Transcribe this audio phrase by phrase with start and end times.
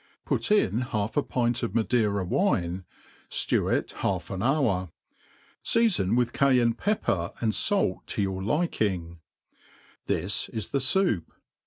[0.25, 2.85] put in half a pint of Madeira wine,
[3.29, 4.89] ftew it half anhoiir ^.
[5.63, 9.19] feafon with Cayenne pepper and fait tq your liking:
[10.07, 11.25] this is (he foup.